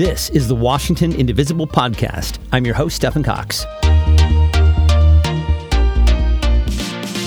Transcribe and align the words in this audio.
This 0.00 0.30
is 0.30 0.48
the 0.48 0.54
Washington 0.54 1.12
Indivisible 1.12 1.66
Podcast. 1.66 2.38
I'm 2.52 2.64
your 2.64 2.74
host, 2.74 2.96
Stephen 2.96 3.22
Cox. 3.22 3.66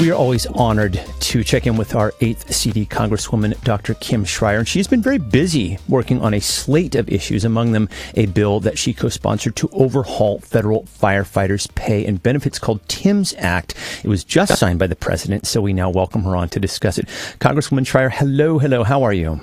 We 0.02 0.10
are 0.10 0.16
always 0.16 0.48
honored 0.48 1.00
to 1.20 1.44
check 1.44 1.68
in 1.68 1.78
with 1.78 1.94
our 1.94 2.14
8th 2.14 2.52
CD 2.52 2.88
Congresswoman, 2.88 3.64
Dr. 3.64 3.94
Kim 3.94 4.26
Schrier. 4.26 4.58
And 4.58 4.68
she's 4.68 4.88
been 4.88 5.04
very 5.04 5.20
busy 5.20 5.78
working 5.88 6.20
on 6.20 6.34
a 6.34 6.40
slate 6.42 6.96
of 6.96 7.08
issues, 7.10 7.46
among 7.46 7.74
them 7.74 7.90
a 8.16 8.26
bill 8.26 8.60
that 8.62 8.80
she 8.80 8.92
co 8.92 9.08
sponsored 9.08 9.56
to 9.58 9.70
overhaul 9.72 10.40
federal 10.40 10.86
firefighters' 10.86 11.72
pay 11.76 12.04
and 12.04 12.24
benefits 12.24 12.58
called 12.58 12.82
Tim's 12.90 13.36
Act. 13.38 13.76
It 14.04 14.08
was 14.08 14.24
just 14.24 14.58
signed 14.58 14.80
by 14.80 14.88
the 14.88 14.96
president, 14.96 15.46
so 15.46 15.62
we 15.62 15.74
now 15.74 15.92
welcome 15.92 16.24
her 16.24 16.36
on 16.36 16.50
to 16.50 16.60
discuss 16.60 16.98
it. 16.98 17.06
Congresswoman 17.38 17.86
Schrier, 17.86 18.12
hello, 18.12 18.58
hello. 18.58 18.84
How 18.84 19.04
are 19.04 19.14
you? 19.14 19.42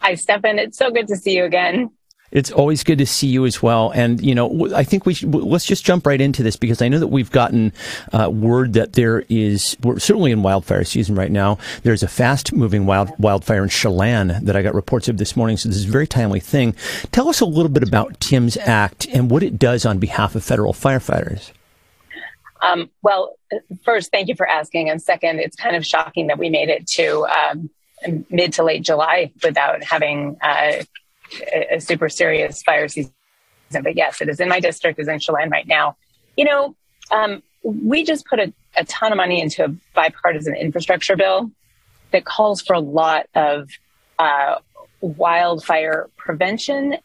Hi, 0.00 0.14
Stephen. 0.14 0.58
It's 0.58 0.78
so 0.78 0.90
good 0.90 1.06
to 1.08 1.16
see 1.16 1.36
you 1.36 1.44
again. 1.44 1.90
It's 2.30 2.50
always 2.50 2.84
good 2.84 2.98
to 2.98 3.06
see 3.06 3.26
you 3.26 3.46
as 3.46 3.62
well. 3.62 3.90
And, 3.94 4.20
you 4.20 4.34
know, 4.34 4.74
I 4.74 4.84
think 4.84 5.06
we 5.06 5.14
should, 5.14 5.34
let's 5.34 5.64
just 5.64 5.84
jump 5.84 6.06
right 6.06 6.20
into 6.20 6.42
this 6.42 6.56
because 6.56 6.82
I 6.82 6.88
know 6.88 6.98
that 6.98 7.06
we've 7.06 7.30
gotten 7.30 7.72
uh, 8.12 8.30
word 8.30 8.74
that 8.74 8.92
there 8.92 9.24
is, 9.28 9.76
we're 9.82 9.98
certainly 9.98 10.30
in 10.30 10.42
wildfire 10.42 10.84
season 10.84 11.14
right 11.14 11.30
now. 11.30 11.58
There's 11.84 12.02
a 12.02 12.08
fast 12.08 12.52
moving 12.52 12.86
wild, 12.86 13.10
wildfire 13.18 13.62
in 13.62 13.70
Chelan 13.70 14.44
that 14.44 14.56
I 14.56 14.62
got 14.62 14.74
reports 14.74 15.08
of 15.08 15.16
this 15.16 15.36
morning. 15.36 15.56
So 15.56 15.68
this 15.68 15.78
is 15.78 15.86
a 15.86 15.90
very 15.90 16.06
timely 16.06 16.40
thing. 16.40 16.74
Tell 17.12 17.28
us 17.28 17.40
a 17.40 17.46
little 17.46 17.70
bit 17.70 17.82
about 17.82 18.20
Tim's 18.20 18.56
Act 18.58 19.06
and 19.06 19.30
what 19.30 19.42
it 19.42 19.58
does 19.58 19.86
on 19.86 19.98
behalf 19.98 20.34
of 20.34 20.44
federal 20.44 20.72
firefighters. 20.72 21.52
Um, 22.60 22.90
well, 23.02 23.36
first, 23.84 24.10
thank 24.10 24.28
you 24.28 24.34
for 24.34 24.46
asking. 24.48 24.90
And 24.90 25.00
second, 25.00 25.40
it's 25.40 25.56
kind 25.56 25.76
of 25.76 25.86
shocking 25.86 26.26
that 26.26 26.38
we 26.38 26.50
made 26.50 26.68
it 26.68 26.86
to 26.88 27.26
um, 27.26 27.70
mid 28.30 28.52
to 28.54 28.64
late 28.64 28.82
July 28.82 29.32
without 29.42 29.82
having 29.82 30.36
uh, 30.42 30.82
a, 31.54 31.76
a 31.76 31.80
super 31.80 32.08
serious 32.08 32.62
fire 32.62 32.88
season. 32.88 33.12
But 33.70 33.96
yes, 33.96 34.20
it 34.20 34.28
is 34.28 34.40
in 34.40 34.48
my 34.48 34.60
district, 34.60 34.98
is 34.98 35.08
in 35.08 35.18
Chelan 35.18 35.50
right 35.50 35.66
now. 35.66 35.96
You 36.36 36.44
know, 36.44 36.76
um, 37.10 37.42
we 37.62 38.04
just 38.04 38.26
put 38.26 38.38
a, 38.38 38.52
a, 38.76 38.84
ton 38.84 39.12
of 39.12 39.16
money 39.16 39.40
into 39.40 39.64
a 39.64 39.68
bipartisan 39.94 40.54
infrastructure 40.54 41.16
bill 41.16 41.50
that 42.12 42.24
calls 42.24 42.62
for 42.62 42.74
a 42.74 42.80
lot 42.80 43.26
of 43.34 43.68
uh, 44.18 44.56
wildfire 45.00 46.08
prevention 46.16 46.96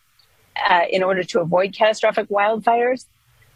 uh, 0.70 0.82
in 0.90 1.04
order 1.04 1.24
to 1.24 1.42
avoid 1.42 1.74
catastrophic 1.76 2.30
wildfires. 2.30 3.06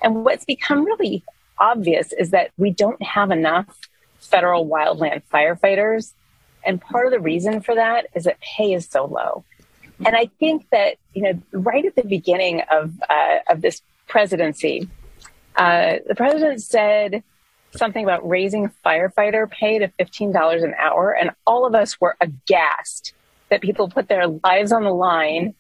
And 0.01 0.25
what's 0.25 0.45
become 0.45 0.85
really 0.85 1.23
obvious 1.59 2.13
is 2.13 2.31
that 2.31 2.51
we 2.57 2.71
don't 2.71 3.01
have 3.01 3.31
enough 3.31 3.77
federal 4.19 4.67
wildland 4.67 5.23
firefighters. 5.31 6.13
And 6.65 6.81
part 6.81 7.05
of 7.05 7.11
the 7.11 7.19
reason 7.19 7.61
for 7.61 7.75
that 7.75 8.07
is 8.13 8.25
that 8.25 8.39
pay 8.41 8.73
is 8.73 8.87
so 8.87 9.05
low. 9.05 9.43
And 10.05 10.15
I 10.15 10.29
think 10.39 10.67
that, 10.71 10.97
you 11.13 11.23
know, 11.23 11.41
right 11.51 11.85
at 11.85 11.95
the 11.95 12.03
beginning 12.03 12.61
of, 12.71 12.93
uh, 13.09 13.39
of 13.49 13.61
this 13.61 13.81
presidency, 14.07 14.87
uh, 15.55 15.95
the 16.07 16.15
president 16.15 16.61
said 16.61 17.23
something 17.75 18.03
about 18.03 18.27
raising 18.27 18.71
firefighter 18.85 19.49
pay 19.49 19.79
to 19.79 19.87
$15 19.99 20.63
an 20.63 20.73
hour. 20.79 21.11
And 21.11 21.31
all 21.45 21.65
of 21.65 21.75
us 21.75 21.99
were 21.99 22.15
aghast 22.21 23.13
that 23.49 23.61
people 23.61 23.89
put 23.89 24.07
their 24.07 24.27
lives 24.27 24.71
on 24.71 24.83
the 24.83 24.93
line 24.93 25.55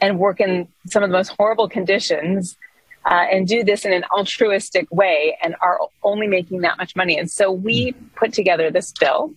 and 0.00 0.18
work 0.18 0.40
in 0.40 0.68
some 0.86 1.02
of 1.02 1.10
the 1.10 1.16
most 1.16 1.34
horrible 1.38 1.68
conditions 1.68 2.56
uh, 3.04 3.26
and 3.30 3.46
do 3.46 3.62
this 3.64 3.84
in 3.84 3.92
an 3.92 4.04
altruistic 4.16 4.90
way 4.90 5.36
and 5.42 5.54
are 5.60 5.78
only 6.02 6.26
making 6.26 6.62
that 6.62 6.78
much 6.78 6.96
money. 6.96 7.18
And 7.18 7.30
so 7.30 7.52
we 7.52 7.92
put 8.16 8.32
together 8.32 8.70
this 8.70 8.92
bill 8.92 9.34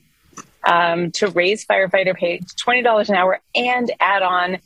um, 0.64 1.12
to 1.12 1.28
raise 1.30 1.66
firefighter 1.66 2.16
pay 2.16 2.40
to 2.40 2.56
$20 2.56 3.10
an 3.10 3.16
hour 3.16 3.40
and 3.56 3.92
add 4.00 4.24
on 4.24 4.58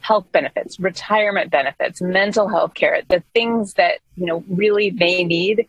health 0.00 0.26
benefits, 0.32 0.78
retirement 0.78 1.50
benefits, 1.50 2.00
mental 2.00 2.48
health 2.48 2.74
care, 2.74 3.02
the 3.08 3.22
things 3.34 3.74
that, 3.74 3.98
you 4.16 4.26
know, 4.26 4.44
really 4.48 4.90
they 4.90 5.24
need 5.24 5.68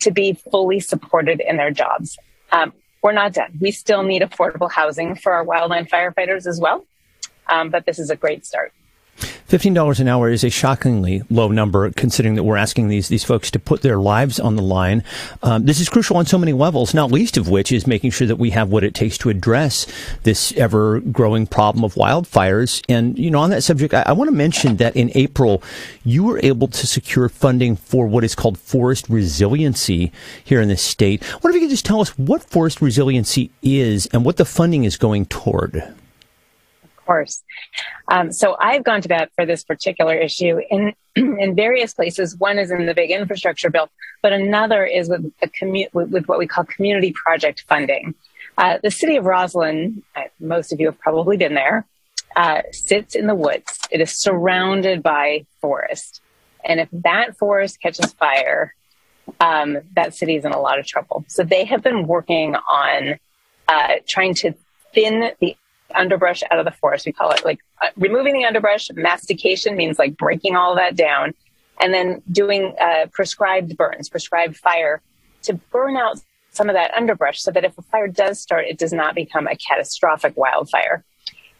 to 0.00 0.10
be 0.10 0.32
fully 0.32 0.80
supported 0.80 1.40
in 1.40 1.56
their 1.56 1.70
jobs. 1.70 2.18
Um, 2.52 2.72
we're 3.02 3.12
not 3.12 3.32
done. 3.32 3.56
We 3.60 3.70
still 3.70 4.02
need 4.02 4.22
affordable 4.22 4.70
housing 4.70 5.14
for 5.14 5.32
our 5.32 5.44
wildland 5.44 5.88
firefighters 5.88 6.46
as 6.46 6.60
well. 6.60 6.84
Um, 7.48 7.70
but 7.70 7.86
this 7.86 7.98
is 7.98 8.10
a 8.10 8.16
great 8.16 8.44
start. 8.44 8.72
$15 9.48 10.00
an 10.00 10.08
hour 10.08 10.28
is 10.28 10.42
a 10.42 10.50
shockingly 10.50 11.22
low 11.30 11.48
number 11.48 11.88
considering 11.92 12.34
that 12.34 12.42
we're 12.42 12.56
asking 12.56 12.88
these, 12.88 13.08
these 13.08 13.22
folks 13.22 13.48
to 13.52 13.60
put 13.60 13.82
their 13.82 13.98
lives 13.98 14.40
on 14.40 14.56
the 14.56 14.62
line. 14.62 15.04
Um, 15.40 15.66
this 15.66 15.78
is 15.78 15.88
crucial 15.88 16.16
on 16.16 16.26
so 16.26 16.36
many 16.36 16.52
levels, 16.52 16.94
not 16.94 17.12
least 17.12 17.36
of 17.36 17.48
which 17.48 17.70
is 17.70 17.86
making 17.86 18.10
sure 18.10 18.26
that 18.26 18.36
we 18.36 18.50
have 18.50 18.70
what 18.70 18.82
it 18.82 18.92
takes 18.92 19.16
to 19.18 19.30
address 19.30 19.86
this 20.24 20.52
ever 20.54 20.98
growing 20.98 21.46
problem 21.46 21.84
of 21.84 21.94
wildfires. 21.94 22.82
And, 22.88 23.16
you 23.16 23.30
know, 23.30 23.38
on 23.38 23.50
that 23.50 23.62
subject, 23.62 23.94
I, 23.94 24.02
I 24.06 24.12
want 24.12 24.28
to 24.28 24.36
mention 24.36 24.78
that 24.78 24.96
in 24.96 25.12
April, 25.14 25.62
you 26.02 26.24
were 26.24 26.40
able 26.42 26.66
to 26.66 26.86
secure 26.86 27.28
funding 27.28 27.76
for 27.76 28.08
what 28.08 28.24
is 28.24 28.34
called 28.34 28.58
forest 28.58 29.08
resiliency 29.08 30.10
here 30.42 30.60
in 30.60 30.68
this 30.68 30.82
state. 30.82 31.22
What 31.24 31.50
if 31.50 31.54
you 31.54 31.60
could 31.60 31.70
just 31.70 31.86
tell 31.86 32.00
us 32.00 32.18
what 32.18 32.42
forest 32.42 32.82
resiliency 32.82 33.52
is 33.62 34.06
and 34.06 34.24
what 34.24 34.38
the 34.38 34.44
funding 34.44 34.82
is 34.82 34.96
going 34.96 35.26
toward? 35.26 35.94
Course. 37.06 37.44
Um, 38.08 38.32
so 38.32 38.56
I've 38.58 38.82
gone 38.82 39.00
to 39.02 39.08
bat 39.08 39.30
for 39.36 39.46
this 39.46 39.62
particular 39.62 40.16
issue 40.16 40.58
in 40.70 40.92
in 41.16 41.54
various 41.54 41.94
places. 41.94 42.36
One 42.36 42.58
is 42.58 42.72
in 42.72 42.86
the 42.86 42.94
big 42.94 43.12
infrastructure 43.12 43.70
bill, 43.70 43.88
but 44.22 44.32
another 44.32 44.84
is 44.84 45.08
with 45.08 45.32
a 45.40 45.46
commu- 45.46 45.92
with, 45.94 46.10
with 46.10 46.26
what 46.26 46.40
we 46.40 46.48
call 46.48 46.64
community 46.64 47.12
project 47.12 47.64
funding. 47.68 48.16
Uh, 48.58 48.78
the 48.82 48.90
city 48.90 49.16
of 49.16 49.24
Roslyn, 49.24 50.02
uh, 50.16 50.22
most 50.40 50.72
of 50.72 50.80
you 50.80 50.86
have 50.86 50.98
probably 50.98 51.36
been 51.36 51.54
there, 51.54 51.86
uh, 52.34 52.62
sits 52.72 53.14
in 53.14 53.28
the 53.28 53.36
woods. 53.36 53.78
It 53.92 54.00
is 54.00 54.10
surrounded 54.10 55.00
by 55.02 55.46
forest, 55.60 56.20
and 56.64 56.80
if 56.80 56.88
that 56.90 57.38
forest 57.38 57.80
catches 57.80 58.12
fire, 58.14 58.74
um, 59.38 59.78
that 59.94 60.16
city 60.16 60.34
is 60.34 60.44
in 60.44 60.50
a 60.50 60.60
lot 60.60 60.80
of 60.80 60.86
trouble. 60.86 61.24
So 61.28 61.44
they 61.44 61.66
have 61.66 61.84
been 61.84 62.08
working 62.08 62.56
on 62.56 63.20
uh, 63.68 63.94
trying 64.08 64.34
to 64.34 64.54
thin 64.92 65.30
the 65.40 65.56
underbrush 65.94 66.42
out 66.50 66.58
of 66.58 66.64
the 66.64 66.70
forest. 66.70 67.06
We 67.06 67.12
call 67.12 67.30
it 67.30 67.44
like 67.44 67.60
uh, 67.82 67.88
removing 67.96 68.34
the 68.34 68.44
underbrush. 68.44 68.90
Mastication 68.92 69.76
means 69.76 69.98
like 69.98 70.16
breaking 70.16 70.56
all 70.56 70.74
that 70.76 70.96
down 70.96 71.34
and 71.80 71.92
then 71.92 72.22
doing 72.30 72.74
uh, 72.80 73.06
prescribed 73.12 73.76
burns, 73.76 74.08
prescribed 74.08 74.56
fire 74.56 75.00
to 75.42 75.54
burn 75.54 75.96
out 75.96 76.20
some 76.50 76.68
of 76.68 76.74
that 76.74 76.94
underbrush 76.94 77.40
so 77.40 77.50
that 77.50 77.64
if 77.64 77.76
a 77.78 77.82
fire 77.82 78.08
does 78.08 78.40
start, 78.40 78.66
it 78.66 78.78
does 78.78 78.92
not 78.92 79.14
become 79.14 79.46
a 79.46 79.56
catastrophic 79.56 80.36
wildfire. 80.36 81.04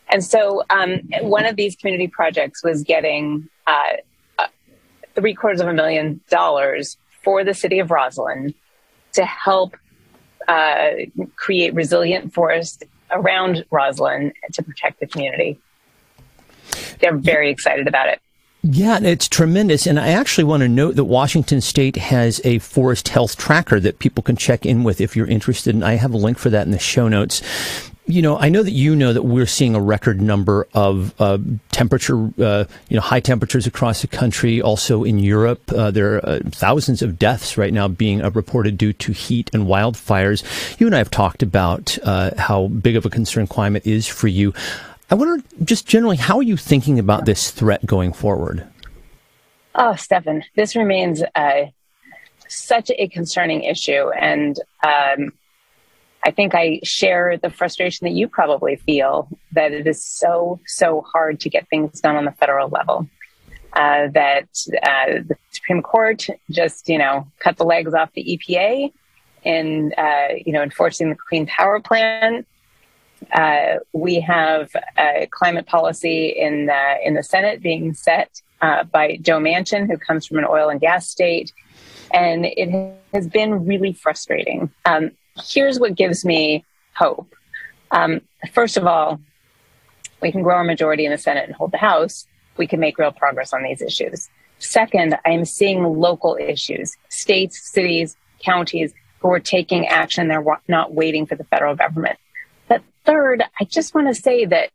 And 0.08 0.24
so 0.24 0.62
um, 0.70 1.02
one 1.20 1.44
of 1.44 1.56
these 1.56 1.76
community 1.76 2.08
projects 2.08 2.62
was 2.62 2.82
getting 2.82 3.48
uh, 3.66 3.96
uh 4.38 4.46
three 5.14 5.34
quarters 5.34 5.60
of 5.60 5.68
a 5.68 5.72
million 5.72 6.20
dollars 6.30 6.96
for 7.22 7.44
the 7.44 7.54
city 7.54 7.78
of 7.80 7.90
Roslyn 7.90 8.54
to 9.14 9.24
help 9.24 9.76
uh, 10.46 10.90
create 11.34 11.74
resilient 11.74 12.32
forest 12.32 12.84
around 13.10 13.64
Roslyn 13.70 14.32
to 14.52 14.62
protect 14.62 15.00
the 15.00 15.06
community. 15.06 15.58
They're 17.00 17.16
very 17.16 17.50
excited 17.50 17.86
about 17.86 18.08
it. 18.08 18.20
Yeah, 18.62 18.98
it's 19.00 19.28
tremendous. 19.28 19.86
And 19.86 20.00
I 20.00 20.08
actually 20.08 20.44
want 20.44 20.62
to 20.62 20.68
note 20.68 20.96
that 20.96 21.04
Washington 21.04 21.60
State 21.60 21.96
has 21.96 22.40
a 22.44 22.58
forest 22.58 23.08
health 23.08 23.36
tracker 23.36 23.78
that 23.78 24.00
people 24.00 24.22
can 24.22 24.36
check 24.36 24.66
in 24.66 24.82
with 24.82 25.00
if 25.00 25.14
you're 25.14 25.26
interested. 25.26 25.74
And 25.74 25.84
I 25.84 25.94
have 25.94 26.12
a 26.12 26.16
link 26.16 26.36
for 26.36 26.50
that 26.50 26.66
in 26.66 26.72
the 26.72 26.78
show 26.78 27.06
notes. 27.06 27.42
You 28.08 28.22
know, 28.22 28.38
I 28.38 28.50
know 28.50 28.62
that 28.62 28.70
you 28.70 28.94
know 28.94 29.12
that 29.12 29.22
we're 29.22 29.46
seeing 29.46 29.74
a 29.74 29.80
record 29.80 30.20
number 30.20 30.68
of 30.74 31.12
uh, 31.20 31.38
temperature, 31.72 32.30
uh, 32.38 32.64
you 32.88 32.94
know, 32.94 33.00
high 33.00 33.18
temperatures 33.18 33.66
across 33.66 34.02
the 34.02 34.06
country. 34.06 34.62
Also 34.62 35.02
in 35.02 35.18
Europe, 35.18 35.72
uh, 35.72 35.90
there 35.90 36.14
are 36.14 36.28
uh, 36.28 36.40
thousands 36.50 37.02
of 37.02 37.18
deaths 37.18 37.58
right 37.58 37.72
now 37.72 37.88
being 37.88 38.22
uh, 38.22 38.30
reported 38.30 38.78
due 38.78 38.92
to 38.92 39.10
heat 39.10 39.50
and 39.52 39.64
wildfires. 39.64 40.44
You 40.78 40.86
and 40.86 40.94
I 40.94 40.98
have 40.98 41.10
talked 41.10 41.42
about 41.42 41.98
uh, 42.04 42.30
how 42.38 42.68
big 42.68 42.94
of 42.94 43.06
a 43.06 43.10
concern 43.10 43.48
climate 43.48 43.84
is 43.84 44.06
for 44.06 44.28
you. 44.28 44.54
I 45.10 45.16
wonder, 45.16 45.42
just 45.64 45.88
generally, 45.88 46.16
how 46.16 46.36
are 46.36 46.44
you 46.44 46.56
thinking 46.56 47.00
about 47.00 47.24
this 47.24 47.50
threat 47.50 47.86
going 47.86 48.12
forward? 48.12 48.64
Oh, 49.74 49.96
Stefan, 49.96 50.44
this 50.54 50.76
remains 50.76 51.22
such 52.48 52.90
a 52.96 53.08
concerning 53.08 53.64
issue, 53.64 54.10
and 54.10 54.58
um, 54.84 55.32
I 56.26 56.32
think 56.32 56.56
I 56.56 56.80
share 56.82 57.38
the 57.40 57.50
frustration 57.50 58.04
that 58.04 58.14
you 58.14 58.26
probably 58.26 58.74
feel 58.74 59.28
that 59.52 59.70
it 59.70 59.86
is 59.86 60.04
so, 60.04 60.58
so 60.66 61.02
hard 61.02 61.38
to 61.40 61.48
get 61.48 61.68
things 61.68 62.00
done 62.00 62.16
on 62.16 62.24
the 62.24 62.32
federal 62.32 62.68
level. 62.68 63.08
Uh, 63.74 64.08
that 64.08 64.48
uh, 64.82 65.22
the 65.28 65.36
Supreme 65.52 65.82
Court 65.82 66.26
just, 66.50 66.88
you 66.88 66.98
know, 66.98 67.28
cut 67.38 67.58
the 67.58 67.64
legs 67.64 67.94
off 67.94 68.10
the 68.14 68.24
EPA 68.24 68.92
in, 69.44 69.92
uh, 69.96 70.28
you 70.44 70.52
know, 70.52 70.62
enforcing 70.62 71.10
the 71.10 71.16
Clean 71.28 71.46
Power 71.46 71.78
Plan. 71.78 72.44
Uh, 73.32 73.76
we 73.92 74.18
have 74.18 74.74
climate 75.30 75.66
policy 75.66 76.28
in 76.28 76.66
the, 76.66 76.94
in 77.04 77.14
the 77.14 77.22
Senate 77.22 77.62
being 77.62 77.94
set 77.94 78.42
uh, 78.62 78.82
by 78.82 79.16
Joe 79.22 79.38
Manchin, 79.38 79.86
who 79.86 79.96
comes 79.96 80.26
from 80.26 80.38
an 80.38 80.46
oil 80.48 80.70
and 80.70 80.80
gas 80.80 81.08
state, 81.08 81.52
and 82.12 82.46
it 82.46 82.98
has 83.14 83.28
been 83.28 83.64
really 83.64 83.92
frustrating. 83.92 84.70
Um, 84.86 85.12
here's 85.44 85.78
what 85.78 85.94
gives 85.94 86.24
me 86.24 86.64
hope. 86.94 87.34
Um, 87.90 88.20
first 88.52 88.76
of 88.76 88.86
all, 88.86 89.20
we 90.22 90.32
can 90.32 90.42
grow 90.42 90.56
our 90.56 90.64
majority 90.64 91.04
in 91.04 91.12
the 91.12 91.18
Senate 91.18 91.44
and 91.46 91.54
hold 91.54 91.72
the 91.72 91.78
House. 91.78 92.26
we 92.56 92.66
can 92.66 92.80
make 92.80 92.96
real 92.96 93.12
progress 93.12 93.52
on 93.52 93.62
these 93.62 93.82
issues. 93.82 94.30
Second, 94.58 95.18
I 95.26 95.30
am 95.30 95.44
seeing 95.44 95.84
local 95.84 96.38
issues, 96.40 96.96
states, 97.10 97.70
cities, 97.70 98.16
counties 98.42 98.94
who 99.18 99.30
are 99.30 99.40
taking 99.40 99.86
action. 99.86 100.28
They're 100.28 100.44
not 100.68 100.94
waiting 100.94 101.26
for 101.26 101.34
the 101.34 101.44
federal 101.44 101.74
government. 101.74 102.18
But 102.66 102.82
third, 103.04 103.42
I 103.60 103.64
just 103.64 103.94
want 103.94 104.08
to 104.08 104.14
say 104.14 104.46
that 104.46 104.70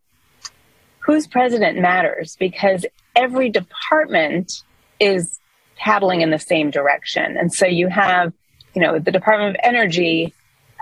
who's 0.99 1.25
president 1.25 1.79
matters 1.79 2.35
because 2.39 2.85
every 3.15 3.49
department 3.49 4.63
is 4.99 5.39
paddling 5.75 6.21
in 6.21 6.29
the 6.29 6.39
same 6.39 6.69
direction. 6.69 7.35
And 7.37 7.51
so 7.51 7.65
you 7.65 7.87
have, 7.87 8.31
you 8.75 8.81
know, 8.81 8.99
the 8.99 9.11
Department 9.11 9.55
of 9.55 9.61
Energy 9.63 10.33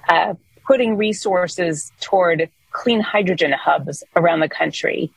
uh, 0.10 0.34
putting 0.66 0.98
resources 0.98 1.92
toward 2.02 2.50
clean 2.72 3.00
hydrogen 3.00 3.52
hubs 3.52 4.04
around 4.16 4.42
the 4.42 4.50
country. 4.50 5.12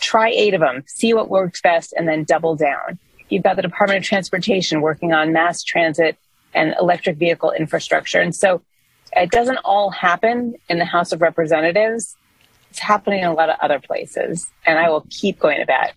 Try 0.00 0.30
eight 0.30 0.54
of 0.54 0.60
them, 0.60 0.84
see 0.86 1.14
what 1.14 1.28
works 1.28 1.60
best, 1.60 1.94
and 1.96 2.08
then 2.08 2.24
double 2.24 2.56
down. 2.56 2.98
You've 3.28 3.42
got 3.42 3.56
the 3.56 3.62
Department 3.62 3.98
of 3.98 4.04
Transportation 4.04 4.80
working 4.80 5.12
on 5.12 5.32
mass 5.32 5.62
transit 5.62 6.16
and 6.54 6.74
electric 6.80 7.16
vehicle 7.16 7.52
infrastructure. 7.52 8.20
And 8.20 8.34
so 8.34 8.62
it 9.16 9.30
doesn't 9.30 9.58
all 9.58 9.90
happen 9.90 10.54
in 10.68 10.78
the 10.78 10.84
House 10.84 11.12
of 11.12 11.20
Representatives. 11.20 12.16
It's 12.70 12.78
happening 12.78 13.20
in 13.20 13.26
a 13.26 13.34
lot 13.34 13.48
of 13.48 13.56
other 13.60 13.80
places. 13.80 14.50
And 14.64 14.78
I 14.78 14.90
will 14.90 15.06
keep 15.10 15.38
going 15.38 15.58
to 15.58 15.66
bat 15.66 15.94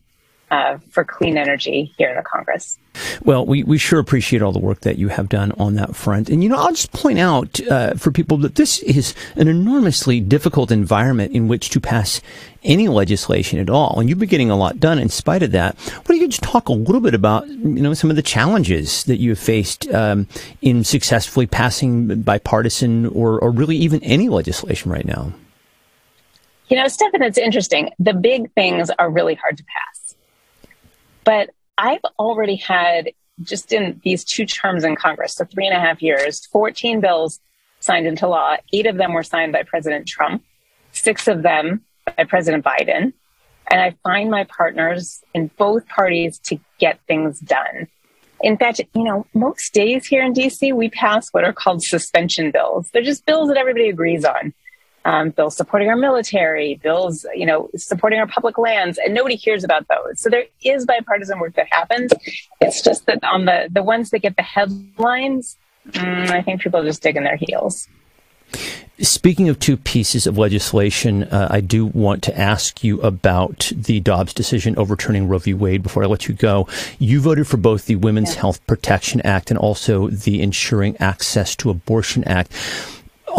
uh, 0.51 0.77
for 0.89 1.03
clean 1.03 1.37
energy 1.37 1.93
here 1.97 2.09
in 2.09 2.15
the 2.15 2.23
Congress. 2.23 2.77
Well, 3.23 3.45
we, 3.45 3.63
we 3.63 3.77
sure 3.77 3.99
appreciate 3.99 4.41
all 4.41 4.51
the 4.51 4.59
work 4.59 4.81
that 4.81 4.97
you 4.97 5.09
have 5.09 5.29
done 5.29 5.51
on 5.53 5.75
that 5.75 5.95
front. 5.95 6.29
And, 6.29 6.43
you 6.43 6.49
know, 6.49 6.57
I'll 6.57 6.71
just 6.71 6.91
point 6.91 7.19
out 7.19 7.59
uh, 7.67 7.93
for 7.93 8.11
people 8.11 8.37
that 8.37 8.55
this 8.55 8.79
is 8.79 9.13
an 9.35 9.47
enormously 9.47 10.19
difficult 10.19 10.71
environment 10.71 11.33
in 11.33 11.47
which 11.47 11.69
to 11.71 11.79
pass 11.79 12.21
any 12.63 12.87
legislation 12.87 13.59
at 13.59 13.69
all. 13.69 13.99
And 13.99 14.09
you've 14.09 14.19
been 14.19 14.27
getting 14.27 14.51
a 14.51 14.57
lot 14.57 14.79
done 14.79 14.99
in 14.99 15.09
spite 15.09 15.43
of 15.43 15.51
that. 15.51 15.79
What 15.79 16.07
do 16.07 16.15
you 16.15 16.27
just 16.27 16.43
talk 16.43 16.67
a 16.67 16.73
little 16.73 17.01
bit 17.01 17.13
about, 17.13 17.47
you 17.47 17.81
know, 17.81 17.93
some 17.93 18.09
of 18.09 18.15
the 18.15 18.21
challenges 18.21 19.03
that 19.05 19.17
you 19.17 19.29
have 19.29 19.39
faced 19.39 19.87
um, 19.93 20.27
in 20.61 20.83
successfully 20.83 21.47
passing 21.47 22.21
bipartisan 22.21 23.05
or, 23.07 23.39
or 23.39 23.51
really 23.51 23.77
even 23.77 24.03
any 24.03 24.29
legislation 24.29 24.91
right 24.91 25.05
now? 25.05 25.31
You 26.67 26.77
know, 26.77 26.87
Stefan, 26.87 27.23
it's 27.23 27.37
interesting. 27.37 27.91
The 27.97 28.13
big 28.13 28.51
things 28.53 28.91
are 28.99 29.09
really 29.09 29.35
hard 29.35 29.57
to 29.57 29.63
pass 29.63 29.98
but 31.23 31.49
I've 31.77 32.03
already 32.17 32.55
had, 32.55 33.11
just 33.41 33.71
in 33.71 34.01
these 34.03 34.23
two 34.23 34.45
terms 34.45 34.83
in 34.83 34.95
Congress, 34.95 35.35
so 35.35 35.45
three 35.45 35.67
and 35.67 35.75
a 35.75 35.79
half 35.79 36.01
years, 36.01 36.45
14 36.47 36.99
bills 36.99 37.39
signed 37.79 38.07
into 38.07 38.27
law. 38.27 38.57
Eight 38.73 38.85
of 38.85 38.97
them 38.97 39.13
were 39.13 39.23
signed 39.23 39.53
by 39.53 39.63
President 39.63 40.07
Trump, 40.07 40.43
six 40.91 41.27
of 41.27 41.41
them 41.41 41.81
by 42.17 42.25
President 42.25 42.65
Biden. 42.65 43.13
And 43.71 43.81
I 43.81 43.95
find 44.03 44.31
my 44.31 44.45
partners 44.45 45.23
in 45.33 45.51
both 45.57 45.87
parties 45.87 46.39
to 46.45 46.59
get 46.79 46.99
things 47.07 47.39
done. 47.39 47.87
In 48.41 48.57
fact, 48.57 48.81
you 48.95 49.03
know, 49.03 49.25
most 49.33 49.73
days 49.73 50.05
here 50.05 50.23
in 50.23 50.33
DC, 50.33 50.73
we 50.73 50.89
pass 50.89 51.29
what 51.29 51.43
are 51.43 51.53
called 51.53 51.83
suspension 51.83 52.51
bills. 52.51 52.89
They're 52.91 53.03
just 53.03 53.25
bills 53.25 53.49
that 53.49 53.57
everybody 53.57 53.89
agrees 53.89 54.25
on 54.25 54.53
um, 55.05 55.29
bills 55.31 55.55
supporting 55.55 55.89
our 55.89 55.95
military, 55.95 56.75
bills, 56.75 57.25
you 57.33 57.45
know, 57.45 57.69
supporting 57.75 58.19
our 58.19 58.27
public 58.27 58.57
lands, 58.57 58.97
and 58.97 59.13
nobody 59.13 59.35
hears 59.35 59.63
about 59.63 59.87
those. 59.87 60.19
So 60.19 60.29
there 60.29 60.45
is 60.63 60.85
bipartisan 60.85 61.39
work 61.39 61.55
that 61.55 61.67
happens. 61.71 62.11
It's 62.61 62.81
just 62.81 63.05
that 63.05 63.23
on 63.23 63.45
the 63.45 63.69
the 63.71 63.83
ones 63.83 64.09
that 64.11 64.19
get 64.19 64.35
the 64.35 64.43
headlines, 64.43 65.57
mm, 65.89 66.29
I 66.29 66.41
think 66.41 66.61
people 66.61 66.81
are 66.81 66.85
just 66.85 67.01
digging 67.01 67.23
their 67.23 67.37
heels. 67.37 67.87
Speaking 69.01 69.47
of 69.47 69.59
two 69.59 69.77
pieces 69.77 70.27
of 70.27 70.37
legislation, 70.37 71.23
uh, 71.23 71.47
I 71.49 71.61
do 71.61 71.85
want 71.85 72.21
to 72.23 72.37
ask 72.37 72.83
you 72.83 72.99
about 73.01 73.71
the 73.73 74.01
Dobbs 74.01 74.33
decision 74.33 74.77
overturning 74.77 75.29
Roe 75.29 75.37
v. 75.37 75.53
Wade 75.53 75.83
before 75.83 76.03
I 76.03 76.07
let 76.07 76.27
you 76.27 76.33
go. 76.33 76.67
You 76.97 77.21
voted 77.21 77.47
for 77.47 77.55
both 77.55 77.85
the 77.85 77.95
Women's 77.95 78.33
yeah. 78.33 78.41
Health 78.41 78.65
Protection 78.67 79.21
Act 79.21 79.51
and 79.51 79.57
also 79.57 80.09
the 80.09 80.41
Ensuring 80.41 80.97
Access 80.97 81.55
to 81.57 81.69
Abortion 81.69 82.25
Act. 82.25 82.51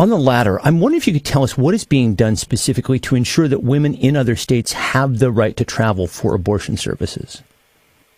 On 0.01 0.09
the 0.09 0.17
latter, 0.17 0.59
I'm 0.63 0.81
wondering 0.81 0.97
if 0.97 1.07
you 1.07 1.13
could 1.13 1.27
tell 1.27 1.45
us 1.45 1.59
what 1.59 1.75
is 1.75 1.85
being 1.85 2.15
done 2.15 2.35
specifically 2.35 2.99
to 3.01 3.17
ensure 3.17 3.49
that 3.49 3.63
women 3.63 3.93
in 3.93 4.17
other 4.17 4.35
states 4.35 4.73
have 4.73 5.19
the 5.19 5.31
right 5.31 5.55
to 5.59 5.65
travel 5.67 6.07
for 6.07 6.35
abortion 6.35 6.79
services. 6.79 7.43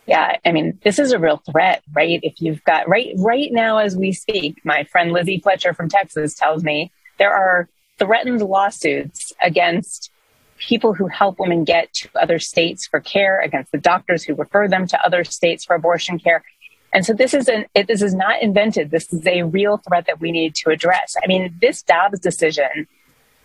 Yeah, 0.07 0.37
I 0.45 0.53
mean, 0.53 0.79
this 0.85 1.01
is 1.01 1.11
a 1.11 1.19
real 1.19 1.39
threat, 1.39 1.83
right? 1.93 2.21
If 2.23 2.41
you've 2.41 2.63
got 2.63 2.89
right 2.89 3.13
right 3.19 3.51
now 3.51 3.79
as 3.79 3.97
we 3.97 4.13
speak, 4.13 4.65
my 4.65 4.85
friend 4.85 5.11
Lizzie 5.11 5.41
Fletcher 5.41 5.75
from 5.75 5.89
Texas 5.89 6.37
tells 6.37 6.63
me 6.63 6.93
there 7.19 7.35
are 7.35 7.69
threatened 7.99 8.43
lawsuits 8.43 9.33
against 9.43 10.13
people 10.59 10.95
who 10.95 11.09
help 11.09 11.41
women 11.41 11.65
get 11.65 11.93
to 11.95 12.09
other 12.15 12.39
states 12.39 12.87
for 12.87 13.01
care, 13.01 13.41
against 13.41 13.73
the 13.73 13.79
doctors 13.79 14.23
who 14.23 14.37
refer 14.37 14.69
them 14.69 14.87
to 14.87 15.05
other 15.05 15.25
states 15.25 15.65
for 15.65 15.75
abortion 15.75 16.21
care. 16.21 16.45
And 16.93 17.07
so 17.07 17.13
this 17.13 17.33
is 17.33 17.49
an, 17.49 17.65
it, 17.75 17.87
this 17.87 18.03
is 18.03 18.15
not 18.15 18.43
invented. 18.43 18.91
This 18.91 19.13
is 19.13 19.27
a 19.27 19.43
real 19.43 19.79
threat 19.79 20.07
that 20.07 20.21
we 20.21 20.31
need 20.31 20.55
to 20.57 20.71
address. 20.71 21.15
I 21.23 21.27
mean, 21.27 21.55
this 21.61 21.83
Dobbs 21.83 22.21
decision, 22.21 22.87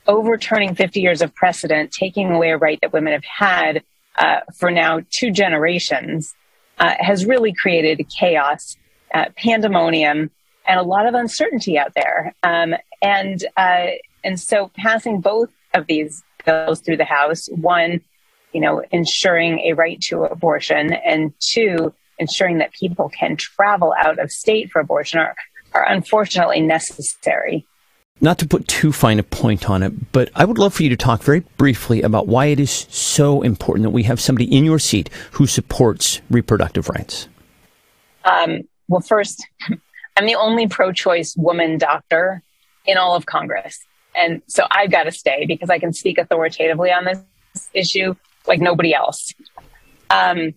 overturning 0.05 0.75
50 0.75 0.99
years 0.99 1.21
of 1.21 1.33
precedent, 1.33 1.91
taking 1.91 2.31
away 2.31 2.51
a 2.51 2.57
right 2.57 2.79
that 2.81 2.91
women 2.91 3.13
have 3.13 3.23
had 3.23 3.83
uh, 4.17 4.41
for 4.55 4.71
now 4.71 5.01
two 5.11 5.31
generations, 5.31 6.35
uh, 6.79 6.95
has 6.99 7.25
really 7.25 7.53
created 7.53 8.05
chaos, 8.09 8.75
uh, 9.13 9.25
pandemonium, 9.37 10.29
and 10.67 10.79
a 10.79 10.83
lot 10.83 11.05
of 11.05 11.13
uncertainty 11.13 11.77
out 11.77 11.93
there. 11.95 12.35
Um, 12.43 12.75
and 13.01 13.43
uh, 13.55 13.87
and 14.23 14.39
so 14.39 14.71
passing 14.75 15.21
both 15.21 15.49
of 15.73 15.87
these 15.87 16.23
bills 16.45 16.81
through 16.81 16.97
the 16.97 17.05
House, 17.05 17.47
one, 17.49 18.01
you 18.53 18.61
know, 18.61 18.83
ensuring 18.91 19.59
a 19.59 19.73
right 19.73 20.01
to 20.01 20.23
abortion, 20.23 20.93
and 20.93 21.33
two, 21.39 21.93
ensuring 22.19 22.57
that 22.59 22.71
people 22.73 23.09
can 23.09 23.35
travel 23.35 23.93
out 23.97 24.19
of 24.19 24.31
state 24.31 24.71
for 24.71 24.79
abortion 24.79 25.19
are, 25.19 25.35
are 25.73 25.87
unfortunately 25.87 26.61
necessary. 26.61 27.65
Not 28.19 28.39
to 28.39 28.47
put 28.47 28.67
too 28.67 28.91
fine 28.91 29.19
a 29.19 29.23
point 29.23 29.69
on 29.69 29.83
it, 29.83 30.11
but 30.11 30.31
I 30.33 30.45
would 30.45 30.57
love 30.57 30.73
for 30.73 30.83
you 30.83 30.89
to 30.89 30.97
talk 30.97 31.21
very 31.21 31.41
briefly 31.57 32.01
about 32.01 32.27
why 32.27 32.47
it 32.47 32.59
is 32.59 32.71
so 32.89 33.43
important 33.43 33.83
that 33.83 33.91
we 33.91 34.03
have 34.03 34.19
somebody 34.19 34.45
in 34.45 34.65
your 34.65 34.79
seat 34.79 35.09
who 35.33 35.45
supports 35.45 36.21
reproductive 36.29 36.89
rights. 36.89 37.27
Um, 38.25 38.61
well, 38.87 39.01
first, 39.01 39.45
I'm 40.17 40.25
the 40.25 40.35
only 40.35 40.67
pro 40.67 40.91
choice 40.91 41.35
woman 41.37 41.77
doctor 41.77 42.41
in 42.85 42.97
all 42.97 43.15
of 43.15 43.27
Congress. 43.27 43.79
And 44.15 44.41
so 44.47 44.65
I've 44.71 44.89
got 44.89 45.03
to 45.03 45.11
stay 45.11 45.45
because 45.45 45.69
I 45.69 45.77
can 45.77 45.93
speak 45.93 46.17
authoritatively 46.17 46.91
on 46.91 47.05
this 47.05 47.21
issue 47.73 48.15
like 48.47 48.59
nobody 48.59 48.95
else. 48.95 49.33
Um, 50.09 50.55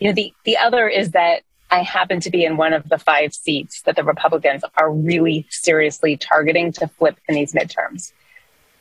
you 0.00 0.08
know, 0.08 0.14
the, 0.14 0.32
the 0.44 0.56
other 0.56 0.88
is 0.88 1.12
that 1.12 1.42
I 1.70 1.82
happen 1.82 2.20
to 2.20 2.30
be 2.30 2.44
in 2.44 2.56
one 2.56 2.72
of 2.72 2.88
the 2.88 2.98
five 2.98 3.34
seats 3.34 3.82
that 3.82 3.96
the 3.96 4.04
Republicans 4.04 4.62
are 4.76 4.92
really 4.92 5.46
seriously 5.50 6.16
targeting 6.16 6.72
to 6.72 6.88
flip 6.88 7.18
in 7.28 7.34
these 7.34 7.52
midterms. 7.52 8.12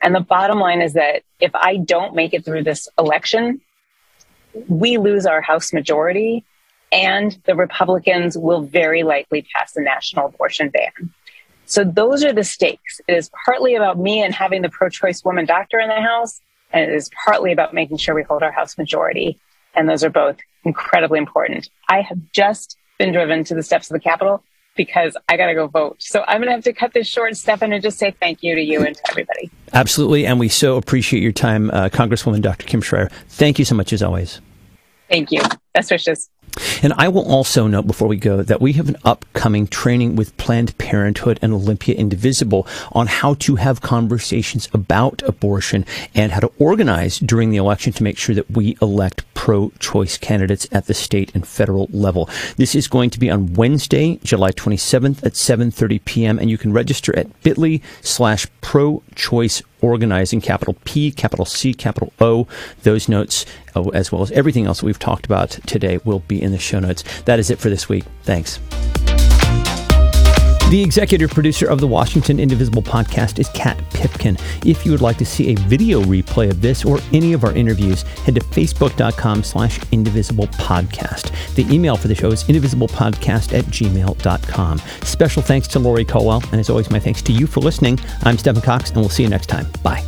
And 0.02 0.14
the 0.14 0.20
bottom 0.20 0.60
line 0.60 0.82
is 0.82 0.94
that 0.94 1.24
if 1.40 1.56
I 1.56 1.78
don't 1.78 2.14
make 2.14 2.34
it 2.34 2.44
through 2.44 2.64
this 2.64 2.88
election, 3.00 3.62
we 4.68 4.98
lose 4.98 5.26
our 5.26 5.42
House 5.42 5.74
majority 5.74 6.44
and 6.92 7.36
the 7.46 7.56
Republicans 7.56 8.38
will 8.38 8.62
very 8.62 9.04
likely 9.04 9.48
pass 9.54 9.76
a 9.76 9.82
national 9.82 10.28
abortion 10.28 10.70
ban. 10.70 11.12
So 11.66 11.84
those 11.84 12.24
are 12.24 12.34
the 12.34 12.44
stakes. 12.44 13.02
It 13.08 13.14
is 13.14 13.32
partly 13.46 13.76
about 13.76 13.98
me 13.98 14.22
and 14.22 14.34
having 14.34 14.62
the 14.62 14.70
pro 14.70 14.90
choice 14.90 15.24
woman 15.24 15.46
doctor 15.46 15.80
in 15.80 15.90
the 15.90 16.02
House, 16.02 16.40
and 16.72 16.84
it 16.84 16.94
is 16.94 17.10
partly 17.26 17.52
about 17.52 17.74
making 17.74 17.98
sure 17.98 18.14
we 18.14 18.24
hold 18.24 18.44
our 18.44 18.52
House 18.52 18.78
majority. 18.78 19.40
And 19.76 19.90
those 19.90 20.04
are 20.04 20.10
both 20.10 20.38
incredibly 20.64 21.20
important. 21.20 21.70
I 21.90 22.02
have 22.02 22.20
just 22.32 22.78
been 22.98 23.12
driven 23.12 23.44
to 23.46 23.56
the 23.56 23.64
steps 23.64 23.90
of 23.90 23.94
the 23.94 24.00
Capitol 24.00 24.44
because 24.76 25.16
I 25.30 25.38
got 25.38 25.48
to 25.48 25.54
go 25.54 25.68
vote. 25.68 25.98
So 26.00 26.24
I'm 26.28 26.40
going 26.40 26.48
to 26.48 26.54
have 26.54 26.64
to 26.64 26.74
cut 26.74 26.94
this 26.94 27.08
short, 27.08 27.36
Stephan, 27.36 27.74
and 27.74 27.82
just 27.82 28.00
say 28.00 28.12
thank 28.20 28.42
you 28.42 28.56
to 28.56 28.62
you 28.62 28.84
and 28.84 28.96
to 28.96 29.02
everybody. 29.10 29.52
Absolutely. 29.74 30.26
And 30.26 30.40
we 30.40 30.50
so 30.50 30.78
appreciate 30.78 31.22
your 31.22 31.32
time, 31.32 31.70
uh, 31.72 31.90
Congresswoman 31.90 32.42
Dr. 32.42 32.66
Kim 32.66 32.82
Schrier. 32.82 33.12
Thank 33.30 33.60
you 33.60 33.66
so 33.66 33.76
much 33.76 33.94
as 33.94 34.02
always. 34.02 34.42
Thank 35.10 35.32
you. 35.32 35.42
Best 35.74 35.92
wishes. 35.92 36.30
And 36.82 36.94
I 36.98 37.08
will 37.08 37.30
also 37.32 37.68
note 37.68 37.88
before 37.88 38.08
we 38.08 38.18
go 38.18 38.44
that 38.44 38.62
we 38.62 38.74
have 38.74 38.90
an 38.90 38.98
upcoming 39.04 39.68
training 39.68 40.16
with 40.16 40.36
Planned 40.38 40.78
Parenthood 40.78 41.40
and 41.42 41.54
Olympia 41.54 41.96
Indivisible 41.96 42.68
on 42.92 43.08
how 43.08 43.36
to 43.36 43.56
have 43.56 43.82
conversations 43.82 44.68
about 44.74 45.22
abortion 45.24 45.86
and 46.14 46.32
how 46.32 46.42
to 46.42 46.52
organize 46.60 47.20
during 47.20 47.50
the 47.50 47.58
election 47.58 47.94
to 47.94 48.04
make 48.04 48.18
sure 48.18 48.36
that 48.36 48.52
we 48.52 48.78
elect 48.82 49.24
pro-choice 49.34 50.18
candidates 50.18 50.68
at 50.72 50.86
the 50.86 50.94
state 50.94 51.34
and 51.34 51.48
federal 51.48 51.88
level. 51.92 52.30
This 52.58 52.76
is 52.76 52.88
going 52.88 53.10
to 53.10 53.20
be 53.20 53.30
on 53.30 53.54
Wednesday, 53.54 54.20
July 54.24 54.52
27th 54.52 55.24
at 55.26 55.34
7:30 55.34 56.06
p.m. 56.06 56.40
and 56.40 56.50
you 56.50 56.58
can 56.58 56.72
register 56.72 57.18
at 57.18 57.28
bit.ly 57.44 57.82
slash 58.02 58.48
pro-choice 58.62 59.62
organizing, 59.84 60.42
capital 60.42 60.76
P, 60.86 61.12
capital 61.12 61.46
C, 61.46 61.74
capital 61.74 62.14
O. 62.20 62.48
Those 62.84 63.10
notes, 63.10 63.46
uh, 63.76 63.88
as 63.90 64.12
well 64.12 64.22
as 64.22 64.32
everything 64.32 64.66
else 64.66 64.82
we've 64.82 65.00
talked 65.00 65.26
about 65.26 65.52
today, 65.68 66.00
will 66.06 66.20
be 66.20 66.42
in 66.42 66.52
the 66.52 66.60
show 66.60 66.80
notes. 66.80 67.04
That 67.24 67.40
is 67.40 67.50
it 67.50 67.60
for 67.60 67.70
this 67.70 67.90
week. 67.90 68.06
Thanks. 68.24 68.60
The 70.74 70.82
executive 70.82 71.30
producer 71.30 71.70
of 71.70 71.80
the 71.80 71.86
Washington 71.86 72.40
Indivisible 72.40 72.82
podcast 72.82 73.38
is 73.38 73.48
Kat 73.50 73.78
Pipkin. 73.92 74.40
If 74.66 74.84
you 74.84 74.92
would 74.92 75.04
like 75.04 75.20
to 75.20 75.26
see 75.26 75.54
a 75.54 75.56
video 75.68 76.02
replay 76.02 76.50
of 76.50 76.62
this 76.62 76.84
or 76.84 76.98
any 77.14 77.34
of 77.34 77.44
our 77.44 77.54
interviews, 77.54 78.02
head 78.26 78.34
to 78.34 78.42
facebook.com 78.42 79.44
slash 79.44 79.80
indivisible 79.92 80.48
podcast. 80.48 81.32
The 81.54 81.72
email 81.72 81.96
for 81.96 82.08
the 82.08 82.16
show 82.16 82.32
is 82.32 82.46
indivisiblepodcast 82.46 83.56
at 83.56 83.66
gmail.com. 83.66 84.80
Special 85.04 85.44
thanks 85.44 85.68
to 85.68 85.78
Lori 85.78 86.06
Colwell, 86.06 86.42
and 86.52 86.60
as 86.60 86.72
always, 86.72 86.90
my 86.90 87.00
thanks 87.00 87.22
to 87.22 87.32
you 87.32 87.46
for 87.46 87.60
listening. 87.60 88.00
I'm 88.24 88.40
Stephen 88.40 88.64
Cox, 88.64 88.90
and 88.90 88.98
we'll 88.98 89.10
see 89.10 89.22
you 89.22 89.30
next 89.30 89.50
time. 89.50 89.68
Bye. 89.84 90.04